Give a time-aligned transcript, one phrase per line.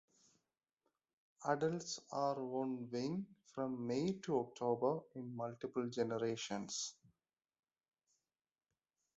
[1.47, 6.95] Adults are on wing from May to October in multiple generations.